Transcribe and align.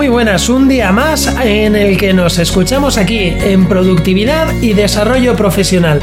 muy 0.00 0.08
buenas. 0.08 0.48
Un 0.48 0.66
día 0.66 0.92
más 0.92 1.26
en 1.44 1.76
el 1.76 1.98
que 1.98 2.14
nos 2.14 2.38
escuchamos 2.38 2.96
aquí 2.96 3.34
en 3.38 3.68
productividad 3.68 4.50
y 4.62 4.72
desarrollo 4.72 5.36
profesional. 5.36 6.00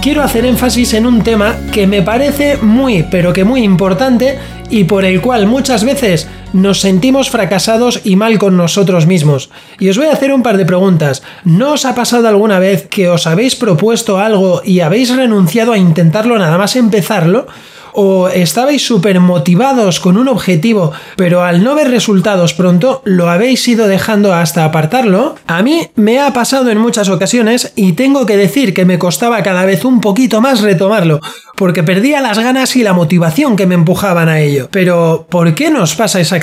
Quiero 0.00 0.22
hacer 0.22 0.46
énfasis 0.46 0.94
en 0.94 1.04
un 1.04 1.24
tema 1.24 1.56
que 1.72 1.88
me 1.88 2.00
parece 2.00 2.58
muy, 2.58 3.02
pero 3.10 3.32
que 3.32 3.42
muy 3.42 3.64
importante 3.64 4.38
y 4.70 4.84
por 4.84 5.04
el 5.04 5.20
cual 5.20 5.48
muchas 5.48 5.82
veces 5.82 6.28
nos 6.52 6.80
sentimos 6.80 7.30
fracasados 7.30 8.00
y 8.04 8.16
mal 8.16 8.38
con 8.38 8.56
nosotros 8.56 9.06
mismos. 9.06 9.50
Y 9.78 9.88
os 9.88 9.98
voy 9.98 10.06
a 10.06 10.12
hacer 10.12 10.32
un 10.32 10.42
par 10.42 10.56
de 10.56 10.66
preguntas. 10.66 11.22
¿No 11.44 11.72
os 11.72 11.84
ha 11.84 11.94
pasado 11.94 12.28
alguna 12.28 12.58
vez 12.58 12.88
que 12.88 13.08
os 13.08 13.26
habéis 13.26 13.56
propuesto 13.56 14.18
algo 14.18 14.62
y 14.64 14.80
habéis 14.80 15.14
renunciado 15.14 15.72
a 15.72 15.78
intentarlo 15.78 16.38
nada 16.38 16.58
más 16.58 16.76
empezarlo? 16.76 17.46
o 17.92 18.28
estabais 18.28 18.84
súper 18.84 19.20
motivados 19.20 20.00
con 20.00 20.16
un 20.16 20.28
objetivo, 20.28 20.92
pero 21.16 21.42
al 21.42 21.62
no 21.62 21.74
ver 21.74 21.90
resultados 21.90 22.54
pronto 22.54 23.02
lo 23.04 23.30
habéis 23.30 23.66
ido 23.68 23.88
dejando 23.88 24.34
hasta 24.34 24.64
apartarlo, 24.64 25.36
a 25.46 25.62
mí 25.62 25.88
me 25.96 26.20
ha 26.20 26.32
pasado 26.32 26.70
en 26.70 26.78
muchas 26.78 27.08
ocasiones 27.08 27.72
y 27.76 27.92
tengo 27.92 28.26
que 28.26 28.36
decir 28.36 28.74
que 28.74 28.84
me 28.84 28.98
costaba 28.98 29.42
cada 29.42 29.64
vez 29.64 29.84
un 29.84 30.00
poquito 30.00 30.40
más 30.40 30.60
retomarlo, 30.60 31.20
porque 31.56 31.82
perdía 31.82 32.20
las 32.20 32.38
ganas 32.38 32.76
y 32.76 32.82
la 32.82 32.92
motivación 32.92 33.56
que 33.56 33.66
me 33.66 33.74
empujaban 33.74 34.28
a 34.28 34.40
ello. 34.40 34.68
Pero, 34.70 35.26
¿por 35.28 35.54
qué 35.54 35.70
nos 35.70 35.94
pasa 35.94 36.20
exactamente 36.20 36.39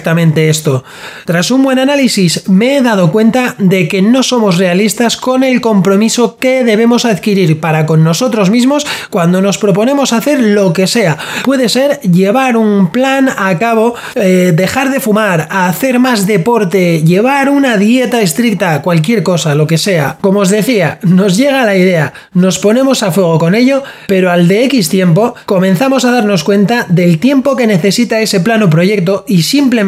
esto? 0.50 0.84
Tras 1.26 1.52
un 1.52 1.64
buen 1.64 1.80
análisis 1.80 2.48
me 2.50 2.78
he 2.78 2.82
dado 2.82 3.12
cuenta 3.12 3.56
de 3.58 3.88
que 3.88 4.02
no 4.02 4.24
somos 4.24 4.58
realistas 4.58 5.18
con 5.18 5.44
el 5.44 5.62
compromiso 5.62 6.38
que 6.38 6.64
debemos 6.64 7.06
adquirir 7.06 7.60
para 7.60 7.86
con 7.86 8.04
nosotros 8.04 8.50
mismos 8.50 8.86
cuando 9.10 9.42
nos 9.42 9.58
proponemos 9.58 10.14
hacer 10.14 10.40
lo 10.42 10.74
que 10.74 10.88
sea, 10.88 11.18
puede 11.44 11.70
ser 11.70 12.00
llevar 12.02 12.58
un 12.58 12.92
plan 12.92 13.30
a 13.36 13.58
cabo, 13.58 13.96
eh, 14.16 14.54
dejar 14.56 14.92
de 14.92 15.00
fumar, 15.00 15.48
hacer 15.50 16.00
más 16.00 16.28
deporte, 16.28 17.04
llevar 17.04 17.50
una 17.50 17.78
dieta 17.78 18.22
estricta, 18.22 18.82
cualquier 18.82 19.24
cosa, 19.24 19.56
lo 19.56 19.68
que 19.68 19.78
sea. 19.78 20.18
Como 20.22 20.40
os 20.40 20.50
decía, 20.50 21.00
nos 21.04 21.38
llega 21.38 21.66
la 21.66 21.76
idea, 21.76 22.14
nos 22.34 22.60
ponemos 22.60 23.04
a 23.04 23.12
fuego 23.12 23.38
con 23.38 23.56
ello, 23.56 23.84
pero 24.08 24.32
al 24.32 24.48
de 24.48 24.66
X 24.66 24.90
tiempo 24.90 25.36
comenzamos 25.46 26.06
a 26.06 26.12
darnos 26.12 26.44
cuenta 26.44 26.86
del 26.90 27.20
tiempo 27.20 27.56
que 27.56 27.68
necesita 27.68 28.20
ese 28.20 28.40
plan 28.40 28.64
o 28.64 28.70
proyecto 28.70 29.26
y 29.28 29.44
simplemente 29.44 29.87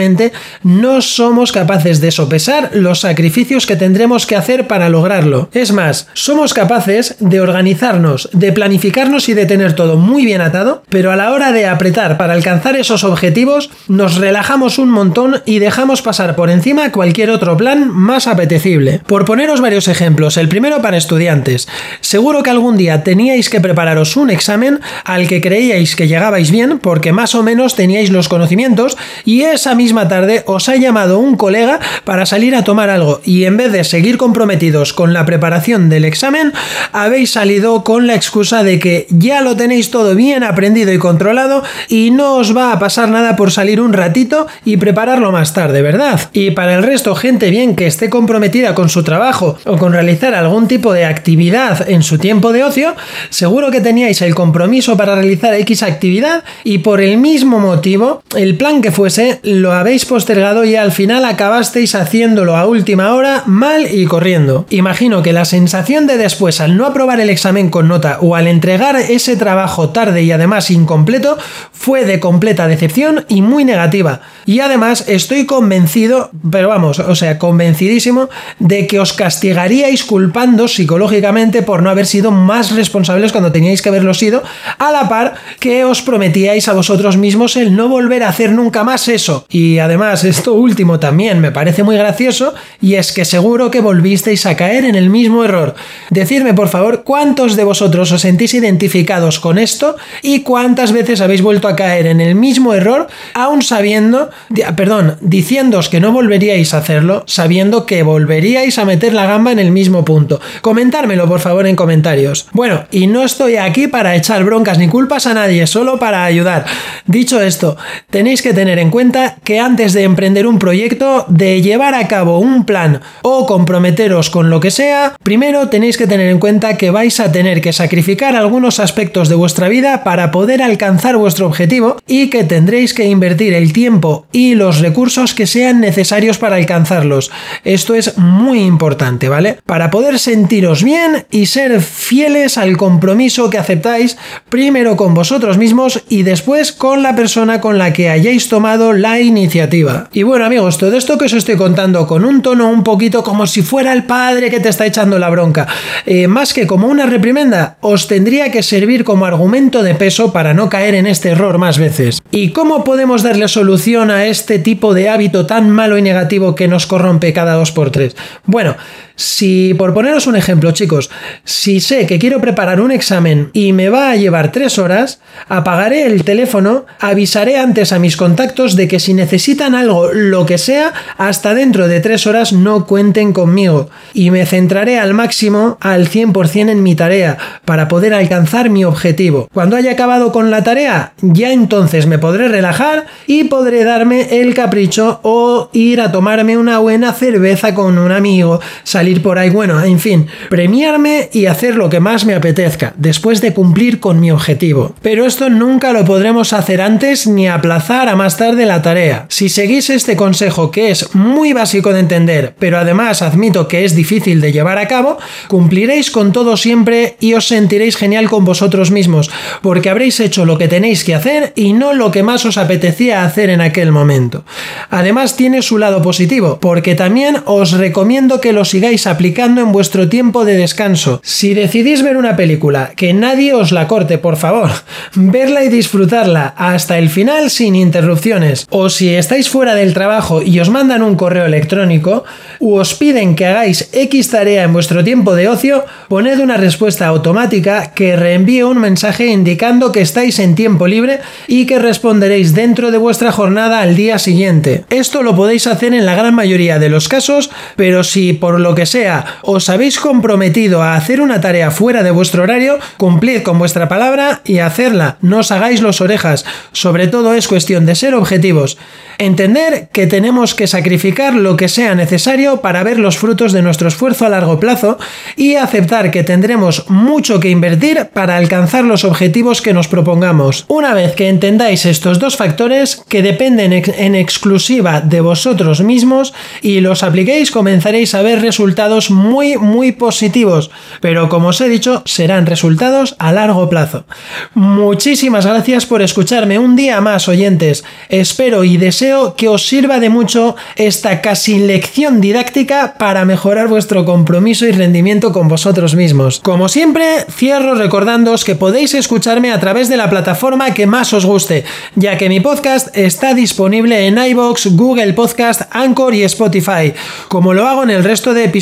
no 0.63 1.01
somos 1.01 1.51
capaces 1.51 2.01
de 2.01 2.11
sopesar 2.11 2.71
los 2.73 3.01
sacrificios 3.01 3.65
que 3.65 3.75
tendremos 3.75 4.25
que 4.25 4.35
hacer 4.35 4.67
para 4.67 4.89
lograrlo. 4.89 5.49
Es 5.53 5.71
más, 5.71 6.07
somos 6.13 6.53
capaces 6.53 7.15
de 7.19 7.41
organizarnos, 7.41 8.29
de 8.33 8.51
planificarnos 8.51 9.29
y 9.29 9.33
de 9.33 9.45
tener 9.45 9.73
todo 9.73 9.97
muy 9.97 10.25
bien 10.25 10.41
atado, 10.41 10.83
pero 10.89 11.11
a 11.11 11.15
la 11.15 11.31
hora 11.31 11.51
de 11.51 11.67
apretar 11.67 12.17
para 12.17 12.33
alcanzar 12.33 12.75
esos 12.75 13.03
objetivos, 13.03 13.69
nos 13.87 14.15
relajamos 14.15 14.79
un 14.79 14.89
montón 14.89 15.41
y 15.45 15.59
dejamos 15.59 16.01
pasar 16.01 16.35
por 16.35 16.49
encima 16.49 16.91
cualquier 16.91 17.29
otro 17.29 17.57
plan 17.57 17.89
más 17.89 18.27
apetecible. 18.27 19.01
Por 19.05 19.25
poneros 19.25 19.61
varios 19.61 19.87
ejemplos, 19.87 20.37
el 20.37 20.47
primero 20.47 20.81
para 20.81 20.97
estudiantes. 20.97 21.67
Seguro 22.01 22.43
que 22.43 22.49
algún 22.49 22.77
día 22.77 23.03
teníais 23.03 23.49
que 23.49 23.61
prepararos 23.61 24.15
un 24.15 24.29
examen 24.29 24.79
al 25.03 25.27
que 25.27 25.41
creíais 25.41 25.95
que 25.95 26.07
llegabais 26.07 26.51
bien 26.51 26.79
porque 26.79 27.11
más 27.11 27.35
o 27.35 27.43
menos 27.43 27.75
teníais 27.75 28.09
los 28.09 28.29
conocimientos 28.29 28.97
y 29.25 29.41
esa 29.41 29.75
misma 29.75 29.88
tarde 30.07 30.43
os 30.45 30.67
ha 30.69 30.75
llamado 30.75 31.19
un 31.19 31.37
colega 31.37 31.79
para 32.03 32.25
salir 32.25 32.55
a 32.55 32.63
tomar 32.63 32.89
algo 32.89 33.21
y 33.23 33.45
en 33.45 33.57
vez 33.57 33.71
de 33.71 33.83
seguir 33.83 34.17
comprometidos 34.17 34.93
con 34.93 35.13
la 35.13 35.25
preparación 35.25 35.89
del 35.89 36.05
examen, 36.05 36.53
habéis 36.91 37.31
salido 37.31 37.83
con 37.83 38.07
la 38.07 38.15
excusa 38.15 38.63
de 38.63 38.79
que 38.79 39.07
ya 39.09 39.41
lo 39.41 39.55
tenéis 39.55 39.91
todo 39.91 40.15
bien 40.15 40.43
aprendido 40.43 40.91
y 40.91 40.97
controlado 40.97 41.29
lado 41.33 41.63
y 41.87 42.11
no 42.11 42.35
os 42.35 42.55
va 42.55 42.71
a 42.71 42.79
pasar 42.79 43.09
nada 43.09 43.35
por 43.35 43.51
salir 43.51 43.81
un 43.81 43.93
ratito 43.93 44.47
y 44.65 44.77
prepararlo 44.77 45.31
más 45.31 45.53
tarde, 45.53 45.81
¿verdad? 45.81 46.19
Y 46.33 46.51
para 46.51 46.75
el 46.75 46.83
resto, 46.83 47.15
gente 47.15 47.49
bien 47.49 47.75
que 47.75 47.87
esté 47.87 48.09
comprometida 48.09 48.75
con 48.75 48.89
su 48.89 49.03
trabajo 49.03 49.57
o 49.65 49.77
con 49.77 49.93
realizar 49.93 50.33
algún 50.35 50.67
tipo 50.67 50.93
de 50.93 51.05
actividad 51.05 51.89
en 51.89 52.03
su 52.03 52.17
tiempo 52.17 52.51
de 52.51 52.63
ocio, 52.63 52.95
seguro 53.29 53.71
que 53.71 53.81
teníais 53.81 54.21
el 54.21 54.35
compromiso 54.35 54.97
para 54.97 55.15
realizar 55.15 55.53
X 55.53 55.83
actividad 55.83 56.43
y 56.63 56.79
por 56.79 57.01
el 57.01 57.17
mismo 57.17 57.59
motivo, 57.59 58.23
el 58.35 58.55
plan 58.55 58.81
que 58.81 58.91
fuese, 58.91 59.39
lo 59.43 59.73
habéis 59.79 60.05
postergado 60.05 60.65
y 60.65 60.75
al 60.75 60.91
final 60.91 61.25
acabasteis 61.25 61.95
haciéndolo 61.95 62.55
a 62.55 62.65
última 62.65 63.13
hora 63.13 63.43
mal 63.45 63.87
y 63.91 64.05
corriendo. 64.05 64.65
Imagino 64.69 65.23
que 65.23 65.33
la 65.33 65.45
sensación 65.45 66.05
de 66.05 66.17
después 66.17 66.61
al 66.61 66.77
no 66.77 66.85
aprobar 66.85 67.19
el 67.19 67.29
examen 67.29 67.69
con 67.69 67.87
nota 67.87 68.19
o 68.21 68.35
al 68.35 68.47
entregar 68.47 68.95
ese 68.97 69.35
trabajo 69.37 69.89
tarde 69.89 70.23
y 70.23 70.31
además 70.31 70.69
incompleto 70.69 71.37
fue 71.71 72.05
de 72.05 72.19
completa 72.19 72.67
decepción 72.67 73.25
y 73.29 73.41
muy 73.41 73.65
negativa. 73.65 74.21
Y 74.49 74.61
además 74.61 75.03
estoy 75.07 75.45
convencido, 75.45 76.31
pero 76.49 76.69
vamos, 76.69 76.97
o 76.97 77.13
sea, 77.13 77.37
convencidísimo 77.37 78.29
de 78.57 78.87
que 78.87 78.99
os 78.99 79.13
castigaríais 79.13 80.03
culpando 80.03 80.67
psicológicamente 80.67 81.61
por 81.61 81.83
no 81.83 81.91
haber 81.91 82.07
sido 82.07 82.31
más 82.31 82.71
responsables 82.71 83.31
cuando 83.31 83.51
teníais 83.51 83.83
que 83.83 83.89
haberlo 83.89 84.15
sido, 84.15 84.41
a 84.79 84.91
la 84.91 85.07
par 85.07 85.35
que 85.59 85.85
os 85.85 86.01
prometíais 86.01 86.67
a 86.67 86.73
vosotros 86.73 87.15
mismos 87.15 87.57
el 87.57 87.75
no 87.75 87.89
volver 87.89 88.23
a 88.23 88.29
hacer 88.29 88.51
nunca 88.51 88.83
más 88.83 89.07
eso. 89.07 89.45
Y 89.49 89.77
además, 89.77 90.23
esto 90.23 90.53
último 90.53 90.99
también 90.99 91.39
me 91.41 91.51
parece 91.51 91.83
muy 91.83 91.95
gracioso, 91.95 92.55
y 92.81 92.95
es 92.95 93.11
que 93.11 93.25
seguro 93.25 93.69
que 93.69 93.81
volvisteis 93.81 94.47
a 94.47 94.57
caer 94.57 94.83
en 94.83 94.95
el 94.95 95.11
mismo 95.11 95.43
error. 95.43 95.75
Decidme, 96.09 96.55
por 96.55 96.69
favor, 96.69 97.03
cuántos 97.03 97.55
de 97.55 97.65
vosotros 97.65 98.11
os 98.11 98.21
sentís 98.21 98.55
identificados 98.55 99.39
con 99.39 99.59
esto 99.59 99.95
y 100.23 100.41
cuántas 100.41 100.91
veces 100.91 101.21
habéis 101.21 101.43
vuelto 101.43 101.67
a 101.67 101.75
caer 101.75 102.07
en 102.07 102.19
el 102.19 102.33
mismo 102.33 102.73
error, 102.73 103.09
aún 103.35 103.61
sabiendo, 103.61 104.31
perdón, 104.75 105.17
diciéndoos 105.21 105.89
que 105.89 105.99
no 105.99 106.11
volveríais 106.11 106.73
a 106.73 106.79
hacerlo, 106.79 107.23
sabiendo 107.27 107.85
que 107.85 108.03
volveríais 108.03 108.77
a 108.77 108.85
meter 108.85 109.13
la 109.13 109.25
gamba 109.25 109.51
en 109.51 109.59
el 109.59 109.71
mismo 109.71 110.05
punto. 110.05 110.39
Comentármelo, 110.61 111.27
por 111.27 111.39
favor, 111.39 111.67
en 111.67 111.75
comentarios. 111.75 112.47
Bueno, 112.51 112.85
y 112.91 113.07
no 113.07 113.23
estoy 113.23 113.57
aquí 113.57 113.87
para 113.87 114.15
echar 114.15 114.43
broncas 114.43 114.77
ni 114.77 114.87
culpas 114.87 115.27
a 115.27 115.33
nadie, 115.33 115.67
solo 115.67 115.99
para 115.99 116.25
ayudar. 116.25 116.65
Dicho 117.05 117.41
esto, 117.41 117.77
tenéis 118.09 118.41
que 118.41 118.53
tener 118.53 118.79
en 118.79 118.91
cuenta 118.91 119.37
que 119.43 119.59
antes 119.59 119.93
de 119.93 120.03
emprender 120.03 120.47
un 120.47 120.59
proyecto, 120.59 121.25
de 121.27 121.61
llevar 121.61 121.95
a 121.95 122.07
cabo 122.07 122.39
un 122.39 122.65
plan 122.65 123.01
o 123.21 123.45
comprometeros 123.45 124.29
con 124.29 124.49
lo 124.49 124.59
que 124.59 124.71
sea, 124.71 125.15
primero 125.23 125.69
tenéis 125.69 125.97
que 125.97 126.07
tener 126.07 126.29
en 126.29 126.39
cuenta 126.39 126.77
que 126.77 126.91
vais 126.91 127.19
a 127.19 127.31
tener 127.31 127.61
que 127.61 127.73
sacrificar 127.73 128.35
algunos 128.35 128.79
aspectos 128.79 129.29
de 129.29 129.35
vuestra 129.35 129.69
vida 129.69 130.03
para 130.03 130.31
poder 130.31 130.61
alcanzar 130.61 131.17
vuestro 131.17 131.47
objetivo 131.47 131.97
y 132.07 132.29
que 132.29 132.43
tendréis 132.43 132.93
que 132.93 133.05
invertir 133.05 133.53
el 133.53 133.73
tiempo 133.73 134.25
y 134.31 134.55
los 134.55 134.79
recursos 134.79 135.33
que 135.33 135.47
sean 135.47 135.79
necesarios 135.79 136.37
para 136.37 136.55
alcanzarlos. 136.55 137.31
Esto 137.63 137.95
es 137.95 138.17
muy 138.17 138.61
importante, 138.61 139.29
¿vale? 139.29 139.59
Para 139.65 139.89
poder 139.89 140.19
sentiros 140.19 140.83
bien 140.83 141.25
y 141.31 141.47
ser 141.47 141.81
fieles 141.81 142.57
al 142.57 142.77
compromiso 142.77 143.49
que 143.49 143.57
aceptáis 143.57 144.17
primero 144.49 144.95
con 144.95 145.13
vosotros 145.13 145.57
mismos 145.57 146.03
y 146.09 146.23
después 146.23 146.71
con 146.71 147.03
la 147.03 147.15
persona 147.15 147.61
con 147.61 147.77
la 147.77 147.93
que 147.93 148.09
hayáis 148.09 148.49
tomado 148.49 148.93
la 148.93 149.19
iniciativa. 149.19 150.09
Y 150.13 150.23
bueno 150.23 150.45
amigos, 150.45 150.77
todo 150.77 150.95
esto 150.97 151.17
que 151.17 151.25
os 151.25 151.33
estoy 151.33 151.55
contando 151.55 152.07
con 152.07 152.25
un 152.25 152.41
tono 152.41 152.69
un 152.69 152.83
poquito 152.83 153.23
como 153.23 153.47
si 153.47 153.61
fuera 153.61 153.93
el 153.93 154.03
padre 154.03 154.49
que 154.49 154.59
te 154.59 154.69
está 154.69 154.85
echando 154.85 155.19
la 155.19 155.29
bronca, 155.29 155.67
eh, 156.05 156.27
más 156.27 156.53
que 156.53 156.67
como 156.67 156.87
una 156.87 157.05
reprimenda, 157.05 157.77
os 157.81 158.07
tendría 158.07 158.51
que 158.51 158.63
servir 158.63 159.03
como 159.03 159.25
argumento 159.25 159.83
de 159.83 159.95
peso 159.95 160.31
para 160.31 160.53
no 160.53 160.69
caer 160.69 160.95
en 160.95 161.07
este 161.07 161.29
error 161.29 161.57
más 161.57 161.77
veces. 161.77 162.21
¿Y 162.31 162.49
cómo 162.49 162.83
podemos 162.83 163.23
darle 163.23 163.47
solución 163.47 164.11
a 164.11 164.18
este 164.25 164.59
tipo 164.59 164.93
de 164.93 165.09
hábito 165.09 165.45
tan 165.45 165.69
malo 165.69 165.97
y 165.97 166.01
negativo 166.01 166.55
que 166.55 166.67
nos 166.67 166.85
corrompe 166.87 167.33
cada 167.33 167.53
dos 167.53 167.71
por 167.71 167.91
tres? 167.91 168.15
Bueno, 168.45 168.75
si, 169.19 169.73
por 169.73 169.93
poneros 169.93 170.27
un 170.27 170.37
ejemplo, 170.37 170.71
chicos, 170.71 171.09
si 171.43 171.81
sé 171.81 172.05
que 172.05 172.19
quiero 172.19 172.39
preparar 172.39 172.79
un 172.79 172.89
examen 172.89 173.49
y 173.51 173.73
me 173.73 173.89
va 173.89 174.11
a 174.11 174.15
llevar 174.15 174.53
tres 174.53 174.79
horas, 174.79 175.19
apagaré 175.49 176.05
el 176.05 176.23
teléfono, 176.23 176.85
avisaré 177.01 177.57
antes 177.57 177.91
a 177.91 177.99
mis 177.99 178.15
contactos 178.15 178.77
de 178.77 178.87
que 178.87 179.01
si 179.01 179.13
necesitan 179.13 179.75
algo, 179.75 180.13
lo 180.13 180.45
que 180.45 180.57
sea, 180.57 180.93
hasta 181.17 181.53
dentro 181.53 181.89
de 181.89 181.99
tres 181.99 182.27
horas 182.27 182.53
no 182.53 182.85
cuenten 182.85 183.33
conmigo 183.33 183.89
y 184.13 184.31
me 184.31 184.45
centraré 184.45 184.99
al 184.99 185.13
máximo, 185.13 185.77
al 185.81 186.07
100% 186.07 186.69
en 186.69 186.81
mi 186.81 186.95
tarea, 186.95 187.37
para 187.65 187.89
poder 187.89 188.13
alcanzar 188.13 188.69
mi 188.69 188.85
objetivo. 188.85 189.49
Cuando 189.53 189.75
haya 189.75 189.91
acabado 189.91 190.31
con 190.31 190.49
la 190.49 190.63
tarea, 190.63 191.11
ya 191.21 191.51
entonces 191.51 192.07
me 192.07 192.19
podré 192.19 192.47
relajar 192.47 193.05
y 193.27 193.43
podré 193.43 193.83
darme 193.83 194.39
el 194.39 194.53
capricho 194.53 195.19
o 195.23 195.69
ir 195.73 195.99
a 195.99 196.13
tomarme 196.13 196.57
una 196.57 196.79
buena 196.79 197.11
cerveza 197.11 197.75
con 197.75 197.97
un 197.97 198.13
amigo, 198.13 198.61
salir 198.83 199.08
por 199.17 199.39
ahí, 199.39 199.49
bueno, 199.49 199.83
en 199.83 199.99
fin, 199.99 200.27
premiarme 200.49 201.29
y 201.33 201.47
hacer 201.47 201.75
lo 201.75 201.89
que 201.89 201.99
más 201.99 202.25
me 202.25 202.35
apetezca, 202.35 202.93
después 202.97 203.41
de 203.41 203.53
cumplir 203.53 203.99
con 203.99 204.19
mi 204.19 204.31
objetivo. 204.31 204.95
Pero 205.01 205.25
esto 205.25 205.49
nunca 205.49 205.91
lo 205.91 206.05
podremos 206.05 206.53
hacer 206.53 206.81
antes 206.81 207.27
ni 207.27 207.47
aplazar 207.47 208.07
a 208.09 208.15
más 208.15 208.37
tarde 208.37 208.65
la 208.65 208.81
tarea. 208.81 209.25
Si 209.29 209.49
seguís 209.49 209.89
este 209.89 210.15
consejo 210.15 210.71
que 210.71 210.91
es 210.91 211.13
muy 211.15 211.53
básico 211.53 211.91
de 211.93 211.99
entender, 211.99 212.55
pero 212.59 212.77
además 212.77 213.21
admito 213.21 213.67
que 213.67 213.85
es 213.85 213.95
difícil 213.95 214.41
de 214.41 214.51
llevar 214.51 214.77
a 214.77 214.87
cabo, 214.87 215.17
cumpliréis 215.47 216.11
con 216.11 216.31
todo 216.31 216.57
siempre 216.57 217.15
y 217.19 217.33
os 217.33 217.47
sentiréis 217.47 217.97
genial 217.97 218.29
con 218.29 218.45
vosotros 218.45 218.91
mismos, 218.91 219.31
porque 219.61 219.89
habréis 219.89 220.19
hecho 220.19 220.45
lo 220.45 220.57
que 220.57 220.67
tenéis 220.67 221.03
que 221.03 221.15
hacer 221.15 221.53
y 221.55 221.73
no 221.73 221.93
lo 221.93 222.11
que 222.11 222.23
más 222.23 222.45
os 222.45 222.57
apetecía 222.57 223.23
hacer 223.23 223.49
en 223.49 223.61
aquel 223.61 223.91
momento. 223.91 224.43
Además 224.89 225.35
tiene 225.35 225.61
su 225.61 225.77
lado 225.77 226.01
positivo, 226.01 226.59
porque 226.61 226.95
también 226.95 227.37
os 227.45 227.71
recomiendo 227.71 228.41
que 228.41 228.53
lo 228.53 228.65
sigáis 228.65 228.98
aplicando 229.07 229.61
en 229.61 229.71
vuestro 229.71 230.09
tiempo 230.09 230.45
de 230.45 230.57
descanso. 230.57 231.21
Si 231.23 231.53
decidís 231.53 232.03
ver 232.03 232.17
una 232.17 232.35
película, 232.35 232.91
que 232.95 233.13
nadie 233.13 233.53
os 233.53 233.71
la 233.71 233.87
corte, 233.87 234.17
por 234.17 234.37
favor, 234.37 234.69
verla 235.15 235.63
y 235.63 235.69
disfrutarla 235.69 236.53
hasta 236.57 236.97
el 236.97 237.09
final 237.09 237.49
sin 237.49 237.75
interrupciones. 237.75 238.67
O 238.69 238.89
si 238.89 239.13
estáis 239.13 239.49
fuera 239.49 239.75
del 239.75 239.93
trabajo 239.93 240.41
y 240.41 240.59
os 240.59 240.69
mandan 240.69 241.03
un 241.03 241.15
correo 241.15 241.45
electrónico, 241.45 242.23
o 242.59 242.79
os 242.79 242.93
piden 242.93 243.35
que 243.35 243.45
hagáis 243.45 243.89
X 243.93 244.29
tarea 244.29 244.63
en 244.63 244.73
vuestro 244.73 245.03
tiempo 245.03 245.35
de 245.35 245.47
ocio, 245.47 245.85
poned 246.07 246.39
una 246.39 246.57
respuesta 246.57 247.07
automática 247.07 247.91
que 247.93 248.15
reenvíe 248.15 248.63
un 248.63 248.79
mensaje 248.79 249.27
indicando 249.27 249.91
que 249.91 250.01
estáis 250.01 250.39
en 250.39 250.55
tiempo 250.55 250.87
libre 250.87 251.19
y 251.47 251.65
que 251.65 251.79
responderéis 251.79 252.53
dentro 252.53 252.91
de 252.91 252.97
vuestra 252.97 253.31
jornada 253.31 253.81
al 253.81 253.95
día 253.95 254.19
siguiente. 254.19 254.85
Esto 254.89 255.23
lo 255.23 255.35
podéis 255.35 255.67
hacer 255.67 255.93
en 255.93 256.05
la 256.05 256.15
gran 256.15 256.35
mayoría 256.35 256.79
de 256.79 256.89
los 256.89 257.07
casos, 257.07 257.49
pero 257.75 258.03
si 258.03 258.33
por 258.33 258.59
lo 258.59 258.75
que 258.75 258.85
sea 258.89 259.37
os 259.41 259.69
habéis 259.69 259.99
comprometido 259.99 260.83
a 260.83 260.95
hacer 260.95 261.21
una 261.21 261.41
tarea 261.41 261.71
fuera 261.71 262.03
de 262.03 262.11
vuestro 262.11 262.43
horario, 262.43 262.79
cumplid 262.97 263.41
con 263.43 263.59
vuestra 263.59 263.87
palabra 263.87 264.41
y 264.45 264.59
hacerla. 264.59 265.17
No 265.21 265.39
os 265.39 265.51
hagáis 265.51 265.81
los 265.81 266.01
orejas. 266.01 266.45
Sobre 266.71 267.07
todo 267.07 267.33
es 267.33 267.47
cuestión 267.47 267.85
de 267.85 267.95
ser 267.95 268.13
objetivos. 268.15 268.77
Entender 269.17 269.89
que 269.91 270.07
tenemos 270.07 270.55
que 270.55 270.65
sacrificar 270.65 271.33
lo 271.33 271.57
que 271.57 271.67
sea 271.67 271.93
necesario 271.93 272.61
para 272.61 272.83
ver 272.83 272.99
los 272.99 273.17
frutos 273.17 273.51
de 273.51 273.61
nuestro 273.61 273.89
esfuerzo 273.89 274.25
a 274.25 274.29
largo 274.29 274.61
plazo 274.61 274.97
y 275.35 275.55
aceptar 275.55 276.09
que 276.09 276.23
tendremos 276.23 276.89
mucho 276.89 277.41
que 277.41 277.49
invertir 277.49 278.07
para 278.13 278.37
alcanzar 278.37 278.85
los 278.85 279.03
objetivos 279.03 279.61
que 279.61 279.73
nos 279.73 279.89
propongamos. 279.89 280.63
Una 280.69 280.93
vez 280.93 281.15
que 281.15 281.27
entendáis 281.27 281.85
estos 281.85 282.19
dos 282.19 282.37
factores 282.37 283.03
que 283.09 283.21
dependen 283.21 283.73
en 283.73 284.15
exclusiva 284.15 285.01
de 285.01 285.19
vosotros 285.19 285.81
mismos 285.81 286.33
y 286.61 286.79
los 286.79 287.03
apliquéis, 287.03 287.51
comenzaréis 287.51 288.15
a 288.15 288.21
ver 288.21 288.41
resultados 288.41 288.78
muy 289.09 289.57
muy 289.57 289.91
positivos, 289.91 290.71
pero 291.01 291.29
como 291.29 291.49
os 291.49 291.61
he 291.61 291.69
dicho, 291.69 292.01
serán 292.05 292.45
resultados 292.45 293.15
a 293.19 293.31
largo 293.31 293.69
plazo. 293.69 294.05
Muchísimas 294.53 295.45
gracias 295.45 295.85
por 295.85 296.01
escucharme 296.01 296.59
un 296.59 296.75
día 296.75 297.01
más, 297.01 297.27
oyentes. 297.27 297.83
Espero 298.09 298.63
y 298.63 298.77
deseo 298.77 299.35
que 299.35 299.47
os 299.47 299.67
sirva 299.67 299.99
de 299.99 300.09
mucho 300.09 300.55
esta 300.75 301.21
casi 301.21 301.59
lección 301.59 302.21
didáctica 302.21 302.95
para 302.97 303.25
mejorar 303.25 303.67
vuestro 303.67 304.05
compromiso 304.05 304.65
y 304.65 304.71
rendimiento 304.71 305.31
con 305.31 305.47
vosotros 305.47 305.95
mismos. 305.95 306.39
Como 306.39 306.69
siempre, 306.69 307.25
cierro 307.29 307.75
recordándoos 307.75 308.45
que 308.45 308.55
podéis 308.55 308.93
escucharme 308.93 309.51
a 309.51 309.59
través 309.59 309.89
de 309.89 309.97
la 309.97 310.09
plataforma 310.09 310.73
que 310.73 310.87
más 310.87 311.13
os 311.13 311.25
guste, 311.25 311.63
ya 311.95 312.17
que 312.17 312.29
mi 312.29 312.39
podcast 312.39 312.95
está 312.97 313.33
disponible 313.33 314.07
en 314.07 314.17
iBox, 314.17 314.75
Google 314.75 315.13
Podcast, 315.13 315.61
Anchor 315.71 316.13
y 316.13 316.23
Spotify. 316.23 316.93
Como 317.27 317.53
lo 317.53 317.67
hago 317.67 317.83
en 317.83 317.89
el 317.89 318.03
resto 318.03 318.33
de 318.33 318.45
episodios, 318.45 318.58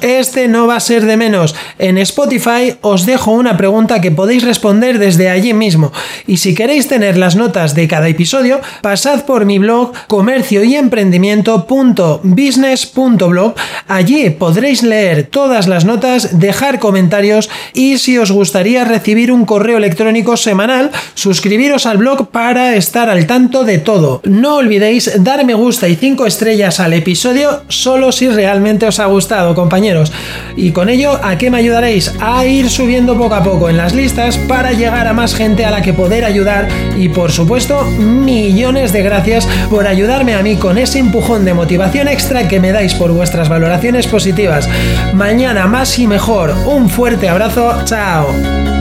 este 0.00 0.48
no 0.48 0.66
va 0.66 0.74
a 0.76 0.80
ser 0.80 1.04
de 1.06 1.16
menos. 1.16 1.54
En 1.78 1.98
Spotify 1.98 2.74
os 2.80 3.06
dejo 3.06 3.30
una 3.30 3.56
pregunta 3.56 4.00
que 4.00 4.10
podéis 4.10 4.42
responder 4.42 4.98
desde 4.98 5.30
allí 5.30 5.54
mismo. 5.54 5.92
Y 6.26 6.38
si 6.38 6.54
queréis 6.54 6.88
tener 6.88 7.16
las 7.16 7.36
notas 7.36 7.74
de 7.74 7.86
cada 7.88 8.08
episodio, 8.08 8.60
pasad 8.82 9.24
por 9.24 9.44
mi 9.44 9.58
blog 9.58 9.92
comercio 10.08 10.64
y 10.64 10.74
emprendimiento.business.blog. 10.76 13.54
Allí 13.88 14.30
podréis 14.30 14.82
leer 14.82 15.28
todas 15.30 15.68
las 15.68 15.84
notas, 15.84 16.40
dejar 16.40 16.78
comentarios 16.78 17.50
y 17.72 17.98
si 17.98 18.18
os 18.18 18.32
gustaría 18.32 18.84
recibir 18.84 19.32
un 19.32 19.44
correo 19.44 19.78
electrónico 19.78 20.36
semanal, 20.36 20.90
suscribiros 21.14 21.86
al 21.86 21.98
blog 21.98 22.30
para 22.30 22.76
estar 22.76 23.08
al 23.08 23.26
tanto 23.26 23.64
de 23.64 23.78
todo. 23.78 24.20
No 24.24 24.56
olvidéis 24.56 25.22
dar 25.22 25.44
me 25.44 25.54
gusta 25.54 25.88
y 25.88 25.96
5 25.96 26.26
estrellas 26.26 26.80
al 26.80 26.92
episodio 26.92 27.62
solo 27.68 28.12
si 28.12 28.28
realmente 28.28 28.86
os 28.86 28.98
ha 28.98 29.06
compañeros. 29.54 30.12
Y 30.56 30.70
con 30.70 30.88
ello, 30.88 31.20
¿a 31.22 31.36
qué 31.38 31.50
me 31.50 31.58
ayudaréis? 31.58 32.14
A 32.20 32.44
ir 32.46 32.70
subiendo 32.70 33.16
poco 33.16 33.34
a 33.34 33.42
poco 33.42 33.68
en 33.68 33.76
las 33.76 33.94
listas 33.94 34.38
para 34.38 34.72
llegar 34.72 35.06
a 35.06 35.12
más 35.12 35.34
gente 35.34 35.64
a 35.64 35.70
la 35.70 35.82
que 35.82 35.92
poder 35.92 36.24
ayudar 36.24 36.68
y 36.96 37.08
por 37.08 37.32
supuesto, 37.32 37.84
millones 37.84 38.92
de 38.92 39.02
gracias 39.02 39.46
por 39.70 39.86
ayudarme 39.86 40.34
a 40.34 40.42
mí 40.42 40.56
con 40.56 40.78
ese 40.78 40.98
empujón 40.98 41.44
de 41.44 41.54
motivación 41.54 42.08
extra 42.08 42.48
que 42.48 42.60
me 42.60 42.72
dais 42.72 42.94
por 42.94 43.12
vuestras 43.12 43.48
valoraciones 43.48 44.06
positivas. 44.06 44.68
Mañana 45.14 45.66
más 45.66 45.98
y 45.98 46.06
mejor. 46.06 46.54
Un 46.66 46.88
fuerte 46.88 47.28
abrazo. 47.28 47.82
Chao. 47.84 48.75